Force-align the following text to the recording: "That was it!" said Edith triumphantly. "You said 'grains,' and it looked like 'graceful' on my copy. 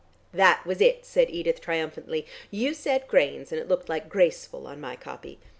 "That 0.33 0.65
was 0.65 0.81
it!" 0.81 1.05
said 1.05 1.29
Edith 1.29 1.61
triumphantly. 1.61 2.25
"You 2.49 2.73
said 2.73 3.07
'grains,' 3.07 3.51
and 3.51 3.61
it 3.61 3.67
looked 3.67 3.87
like 3.87 4.09
'graceful' 4.09 4.65
on 4.65 4.81
my 4.81 4.95
copy. 4.95 5.37